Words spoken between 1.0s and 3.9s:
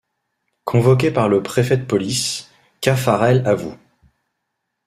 par le préfet de police, Caffarel avoue.